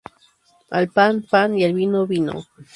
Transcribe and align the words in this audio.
Al 0.71 0.89
pan, 0.89 1.23
pan 1.29 1.55
y 1.59 1.63
al 1.63 1.75
vino, 1.75 2.07
vino 2.07 2.43